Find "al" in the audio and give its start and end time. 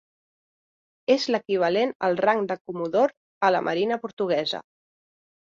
2.07-2.17